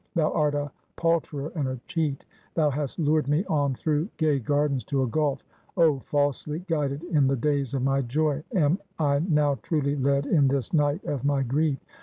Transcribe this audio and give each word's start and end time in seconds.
Thou 0.15 0.31
art 0.33 0.55
a 0.55 0.71
palterer 0.95 1.51
and 1.53 1.67
a 1.67 1.79
cheat; 1.85 2.25
thou 2.55 2.71
hast 2.71 2.97
lured 2.97 3.27
me 3.29 3.45
on 3.45 3.75
through 3.75 4.09
gay 4.17 4.39
gardens 4.39 4.83
to 4.85 5.03
a 5.03 5.07
gulf. 5.07 5.43
Oh! 5.77 5.99
falsely 5.99 6.65
guided 6.67 7.03
in 7.03 7.27
the 7.27 7.35
days 7.35 7.75
of 7.75 7.83
my 7.83 8.01
Joy, 8.01 8.43
am 8.51 8.79
I 8.97 9.19
now 9.19 9.59
truly 9.61 9.95
led 9.95 10.25
in 10.25 10.47
this 10.47 10.73
night 10.73 11.03
of 11.05 11.23
my 11.23 11.43
grief? 11.43 11.77